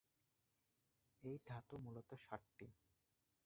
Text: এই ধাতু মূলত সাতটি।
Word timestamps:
এই 1.23 1.37
ধাতু 1.47 1.75
মূলত 1.77 2.09
সাতটি। 2.21 2.67